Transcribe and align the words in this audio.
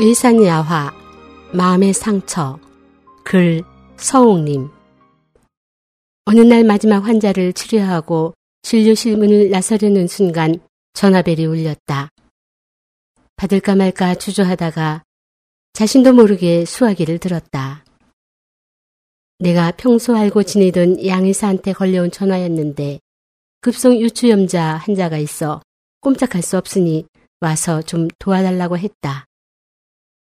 의산야화 0.00 0.94
마음의 1.52 1.92
상처 1.92 2.60
글 3.24 3.64
서옥님 3.96 4.70
어느 6.24 6.40
날 6.40 6.62
마지막 6.62 7.00
환자를 7.00 7.52
치료하고 7.52 8.32
진료실 8.62 9.16
문을 9.16 9.50
나서려는 9.50 10.06
순간 10.06 10.60
전화벨이 10.92 11.46
울렸다. 11.46 12.10
받을까 13.34 13.74
말까 13.74 14.14
주저하다가 14.14 15.02
자신도 15.72 16.12
모르게 16.12 16.64
수화기를 16.64 17.18
들었다. 17.18 17.84
내가 19.40 19.72
평소 19.72 20.14
알고 20.14 20.44
지내던 20.44 21.04
양의사한테 21.04 21.72
걸려온 21.72 22.12
전화였는데 22.12 23.00
급성 23.60 23.96
유추염자 23.96 24.76
환자가 24.76 25.18
있어 25.18 25.60
꼼짝할 26.02 26.42
수 26.42 26.56
없으니 26.56 27.04
와서 27.40 27.82
좀 27.82 28.06
도와달라고 28.20 28.78
했다. 28.78 29.27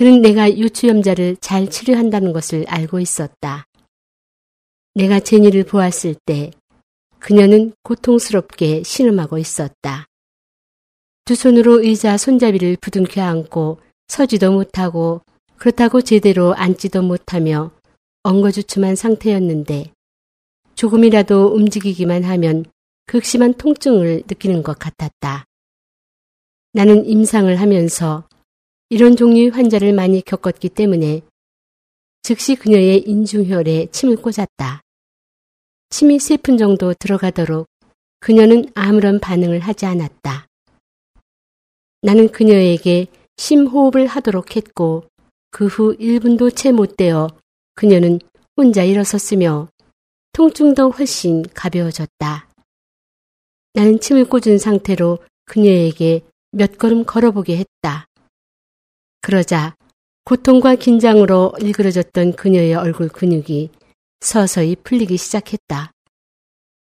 그는 0.00 0.22
내가 0.22 0.50
유추염자를 0.56 1.36
잘 1.42 1.68
치료한다는 1.68 2.32
것을 2.32 2.64
알고 2.68 3.00
있었다. 3.00 3.66
내가 4.94 5.20
제니를 5.20 5.64
보았을 5.64 6.14
때 6.24 6.52
그녀는 7.18 7.74
고통스럽게 7.82 8.82
신음하고 8.82 9.36
있었다. 9.36 10.06
두 11.26 11.34
손으로 11.34 11.82
의자 11.82 12.16
손잡이를 12.16 12.78
부둥켜 12.80 13.20
안고 13.20 13.80
서지도 14.08 14.52
못하고 14.52 15.20
그렇다고 15.58 16.00
제대로 16.00 16.54
앉지도 16.54 17.02
못하며 17.02 17.70
엉거주춤한 18.22 18.96
상태였는데 18.96 19.92
조금이라도 20.76 21.48
움직이기만 21.48 22.24
하면 22.24 22.64
극심한 23.04 23.52
통증을 23.52 24.22
느끼는 24.26 24.62
것 24.62 24.78
같았다. 24.78 25.44
나는 26.72 27.04
임상을 27.04 27.54
하면서 27.60 28.26
이런 28.90 29.14
종류의 29.16 29.50
환자를 29.50 29.92
많이 29.92 30.20
겪었기 30.20 30.68
때문에 30.70 31.22
즉시 32.22 32.56
그녀의 32.56 33.04
인중혈에 33.08 33.86
침을 33.92 34.16
꽂았다. 34.16 34.82
침이 35.90 36.18
세 36.18 36.36
푼 36.36 36.58
정도 36.58 36.92
들어가도록 36.94 37.66
그녀는 38.18 38.70
아무런 38.74 39.20
반응을 39.20 39.60
하지 39.60 39.86
않았다. 39.86 40.46
나는 42.02 42.28
그녀에게 42.30 43.06
심호흡을 43.36 44.06
하도록 44.06 44.56
했고 44.56 45.04
그 45.50 45.66
후 45.66 45.96
1분도 45.96 46.54
채 46.54 46.72
못 46.72 46.96
되어 46.96 47.28
그녀는 47.74 48.18
혼자 48.56 48.82
일어섰으며 48.84 49.68
통증도 50.32 50.90
훨씬 50.90 51.42
가벼워졌다. 51.54 52.48
나는 53.74 54.00
침을 54.00 54.24
꽂은 54.26 54.58
상태로 54.58 55.18
그녀에게 55.44 56.22
몇 56.52 56.76
걸음 56.78 57.04
걸어보게 57.04 57.56
했다. 57.56 58.06
그러자 59.20 59.74
고통과 60.24 60.74
긴장으로 60.74 61.54
일그러졌던 61.60 62.32
그녀의 62.32 62.74
얼굴 62.74 63.08
근육이 63.08 63.70
서서히 64.20 64.76
풀리기 64.76 65.16
시작했다. 65.16 65.92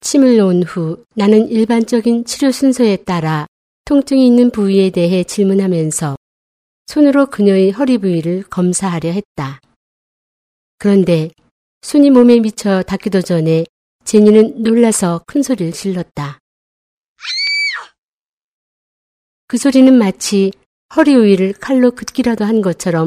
침을 0.00 0.36
놓은 0.36 0.62
후 0.62 1.04
나는 1.14 1.48
일반적인 1.48 2.24
치료 2.24 2.50
순서에 2.52 2.96
따라 2.96 3.46
통증이 3.84 4.26
있는 4.26 4.50
부위에 4.50 4.90
대해 4.90 5.24
질문하면서 5.24 6.16
손으로 6.86 7.26
그녀의 7.26 7.72
허리 7.72 7.98
부위를 7.98 8.44
검사하려 8.44 9.10
했다. 9.10 9.60
그런데 10.78 11.30
손이 11.82 12.10
몸에 12.10 12.40
미쳐 12.40 12.82
닿기도 12.82 13.20
전에 13.20 13.64
제니는 14.04 14.62
놀라서 14.62 15.22
큰 15.26 15.42
소리를 15.42 15.72
질렀다. 15.72 16.38
그 19.46 19.56
소리는 19.56 19.92
마치 19.94 20.52
허리 20.96 21.16
위를 21.16 21.52
칼로 21.52 21.90
긋기라도 21.90 22.44
한 22.44 22.62
것처럼 22.62 23.06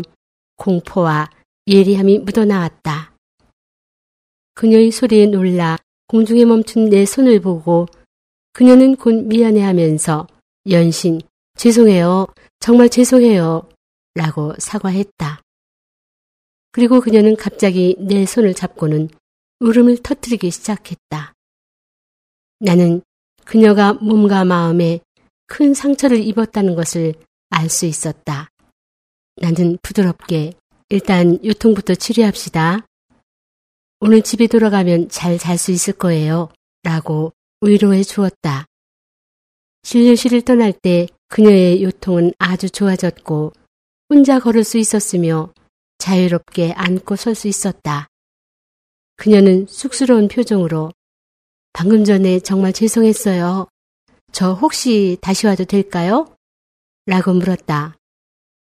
공포와 0.58 1.30
예리함이 1.68 2.20
묻어나왔다. 2.20 3.16
그녀의 4.54 4.92
소리에 4.92 5.26
놀라 5.28 5.78
공중에 6.08 6.46
멈춘 6.46 6.90
내 6.90 7.06
손을 7.06 7.40
보고 7.40 7.88
그녀는 8.54 8.96
곧 8.96 9.26
미안해하면서 9.26 10.28
연신 10.70 11.22
죄송해요. 11.56 12.28
정말 12.60 12.90
죄송해요. 12.90 13.68
라고 14.14 14.54
사과했다. 14.58 15.42
그리고 16.72 17.02
그녀는 17.02 17.36
갑자기 17.36 17.96
내 18.00 18.26
손을 18.26 18.54
잡고는 18.54 19.10
울음을 19.60 19.98
터뜨리기 19.98 20.52
시작했다. 20.52 21.34
나는 22.60 23.02
그녀가 23.46 23.94
몸과 23.94 24.46
마음에 24.46 25.00
큰 25.48 25.74
상처를 25.74 26.20
입었다는 26.20 26.76
것을 26.76 27.14
알 27.52 27.70
수 27.70 27.86
있었다. 27.86 28.50
나는 29.36 29.78
부드럽게 29.84 30.54
일단 30.90 31.44
유통부터 31.44 31.96
치료합시다. 31.96 32.86
오늘 34.00 34.22
집에 34.24 34.48
돌아가면 34.48 35.10
잘 35.10 35.38
잘 35.38 35.58
수 35.58 35.72
있을 35.72 35.94
거예요. 35.94 36.50
라고 36.84 37.34
위로해 37.62 38.04
주었다. 38.04 38.66
진료실을 39.84 40.42
떠날 40.42 40.74
때 40.74 41.08
그녀의 41.28 41.84
요통은 41.84 42.34
아주 42.40 42.70
좋아졌고 42.70 43.54
혼자 44.10 44.40
걸을 44.40 44.64
수 44.64 44.78
있었으며 44.78 45.54
자유롭게 46.00 46.74
앉고 46.74 47.16
설 47.16 47.36
수 47.36 47.48
있었다. 47.48 48.08
그녀는 49.16 49.68
쑥스러운 49.68 50.28
표정으로 50.28 50.92
방금 51.74 52.04
전에 52.04 52.40
정말 52.40 52.74
죄송했어요. 52.74 53.68
저 54.32 54.54
혹시 54.54 55.18
다시 55.22 55.46
와도 55.46 55.64
될까요? 55.66 56.31
라고 57.12 57.34
물었다. 57.34 57.98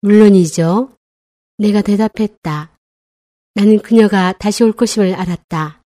물론이죠. 0.02 0.96
내가 1.56 1.82
대답했다. 1.82 2.70
나는 3.54 3.80
그녀가 3.80 4.30
다시 4.30 4.62
올 4.62 4.70
것임을 4.70 5.12
알았다. 5.12 5.82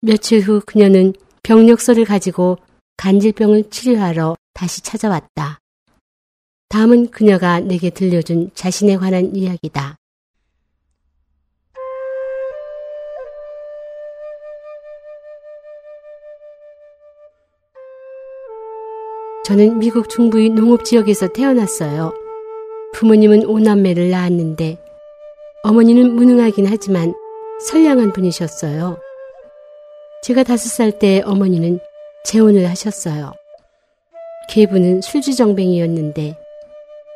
며칠 0.00 0.40
후 0.40 0.62
그녀는 0.64 1.12
병력서를 1.42 2.06
가지고 2.06 2.56
간질병을 2.96 3.68
치료하러 3.68 4.34
다시 4.54 4.80
찾아왔다. 4.80 5.58
다음은 6.70 7.10
그녀가 7.10 7.60
내게 7.60 7.90
들려준 7.90 8.50
자신에 8.54 8.96
관한 8.96 9.36
이야기다. 9.36 9.97
저는 19.48 19.78
미국 19.78 20.10
중부의 20.10 20.50
농업 20.50 20.84
지역에서 20.84 21.28
태어났어요. 21.28 22.12
부모님은 22.92 23.46
오남매를 23.46 24.10
낳았는데 24.10 24.76
어머니는 25.62 26.14
무능하긴 26.16 26.66
하지만 26.66 27.14
선량한 27.62 28.12
분이셨어요. 28.12 28.98
제가 30.22 30.42
다섯 30.42 30.68
살 30.68 30.98
때 30.98 31.22
어머니는 31.24 31.80
재혼을 32.24 32.68
하셨어요. 32.68 33.32
계부는 34.50 35.00
술주정뱅이였는데 35.00 36.36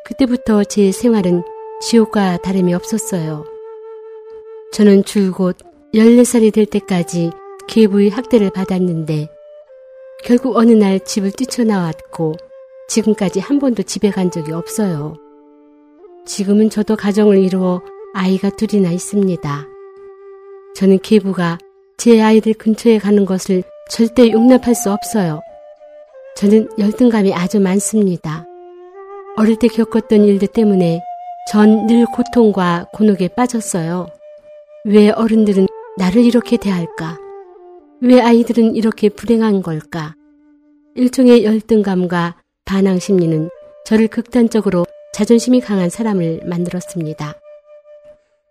그때부터 0.06 0.64
제 0.64 0.90
생활은 0.90 1.42
지옥과 1.82 2.38
다름이 2.38 2.72
없었어요. 2.72 3.44
저는 4.72 5.04
줄곧 5.04 5.58
14살이 5.92 6.50
될 6.50 6.64
때까지 6.64 7.30
계부의 7.68 8.08
학대를 8.08 8.48
받았는데 8.48 9.28
결국 10.24 10.56
어느 10.56 10.72
날 10.72 11.00
집을 11.00 11.32
뛰쳐나왔고 11.32 12.36
지금까지 12.88 13.40
한 13.40 13.58
번도 13.58 13.82
집에 13.82 14.10
간 14.10 14.30
적이 14.30 14.52
없어요. 14.52 15.16
지금은 16.24 16.70
저도 16.70 16.96
가정을 16.96 17.38
이루어 17.38 17.80
아이가 18.14 18.50
둘이나 18.50 18.90
있습니다. 18.90 19.66
저는 20.76 21.00
계부가 21.00 21.58
제 21.96 22.22
아이들 22.22 22.54
근처에 22.54 22.98
가는 22.98 23.24
것을 23.24 23.62
절대 23.90 24.30
용납할 24.30 24.74
수 24.74 24.90
없어요. 24.90 25.40
저는 26.36 26.68
열등감이 26.78 27.34
아주 27.34 27.60
많습니다. 27.60 28.46
어릴 29.36 29.56
때 29.56 29.66
겪었던 29.68 30.24
일들 30.24 30.48
때문에 30.48 31.00
전 31.50 31.86
늘 31.86 32.06
고통과 32.06 32.86
곤혹에 32.92 33.28
빠졌어요. 33.28 34.06
왜 34.84 35.10
어른들은 35.10 35.66
나를 35.98 36.24
이렇게 36.24 36.56
대할까? 36.56 37.18
왜 38.04 38.20
아이들은 38.20 38.74
이렇게 38.74 39.08
불행한 39.08 39.62
걸까? 39.62 40.16
일종의 40.96 41.44
열등감과 41.44 42.36
반항 42.64 42.98
심리는 42.98 43.48
저를 43.84 44.08
극단적으로 44.08 44.84
자존심이 45.12 45.60
강한 45.60 45.88
사람을 45.88 46.40
만들었습니다. 46.44 47.34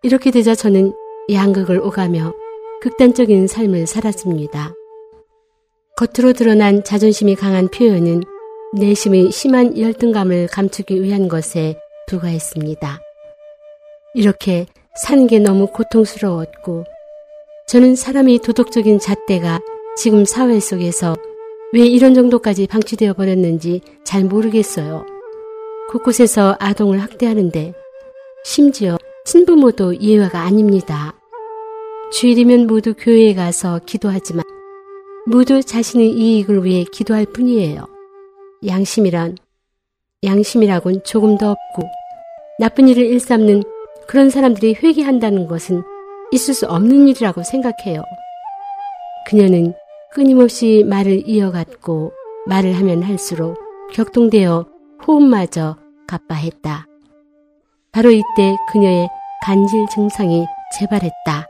이렇게 0.04 0.32
되자 0.32 0.56
저는 0.56 0.94
양극을 1.30 1.80
오가며 1.80 2.34
극단적인 2.82 3.48
삶을 3.48 3.88
살았습니다. 3.88 4.74
겉으로 5.98 6.32
드러난 6.32 6.86
자존심이 6.86 7.36
강한 7.36 7.68
표현은 7.68 8.24
내심의 8.78 9.32
심한 9.32 9.78
열등감을 9.78 10.48
감추기 10.48 11.04
위한 11.04 11.28
것에 11.28 11.78
불과했습니다. 12.08 13.02
이렇게 14.14 14.66
사는 14.96 15.28
게 15.28 15.40
너무 15.40 15.68
고통스러웠고 15.68 16.86
저는 17.72 17.96
사람이 17.96 18.40
도덕적인 18.40 19.00
잣대가 19.00 19.62
지금 19.96 20.26
사회 20.26 20.60
속에서 20.60 21.16
왜 21.72 21.86
이런 21.86 22.14
정도까지 22.14 22.68
방치되어 22.68 23.14
버렸는지 23.14 23.80
잘 24.04 24.26
모르겠어요. 24.26 25.06
곳곳에서 25.90 26.58
아동을 26.60 27.02
학대하는데 27.02 27.74
심지어 28.44 28.98
친부모도 29.24 30.02
예외가 30.02 30.42
아닙니다. 30.42 31.14
주일이면 32.12 32.68
모두 32.68 32.94
교회에 32.94 33.34
가서 33.36 33.80
기도하지만 33.86 34.44
모두 35.26 35.64
자신의 35.64 36.10
이익을 36.10 36.66
위해 36.66 36.84
기도할 36.92 37.26
뿐이에요. 37.26 37.86
양심이란 38.68 39.38
양심이라곤 40.26 41.04
조금 41.06 41.38
더 41.38 41.52
없고 41.52 41.88
나쁜 42.60 42.90
일을 42.90 43.06
일삼는 43.06 43.64
그런 44.08 44.30
사람들이 44.30 44.76
회개한다는 44.84 45.48
것은 45.48 45.84
있을 46.32 46.54
수 46.54 46.66
없는 46.66 47.08
일이라고 47.08 47.44
생각해요. 47.44 48.04
그녀는 49.28 49.74
끊임없이 50.14 50.84
말을 50.88 51.28
이어갔고 51.28 52.12
말을 52.48 52.74
하면 52.78 53.04
할수록 53.04 53.58
격동되어 53.94 54.66
호흡마저 55.06 55.78
가빠했다. 56.08 56.88
바로 57.92 58.12
이때 58.12 58.56
그녀의 58.72 59.10
간질 59.44 59.88
증상이 59.94 60.46
재발했다. 60.78 61.48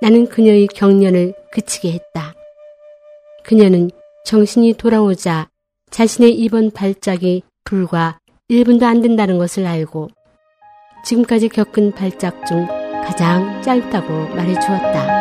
나는 0.00 0.26
그녀의 0.28 0.68
경련을 0.68 1.34
그치게 1.52 1.92
했다. 1.92 2.34
그녀는 3.44 3.90
정신이 4.24 4.74
돌아오자 4.74 5.48
자신의 5.90 6.34
이번 6.34 6.70
발작이 6.70 7.42
불과 7.64 8.18
1분도 8.50 8.84
안 8.84 9.00
된다는 9.00 9.38
것을 9.38 9.66
알고 9.66 10.08
지금까지 11.04 11.48
겪은 11.48 11.92
발작 11.92 12.46
중 12.46 12.77
가장 13.04 13.60
짧다고 13.62 14.34
말해 14.34 14.54
주었다. 14.54 15.18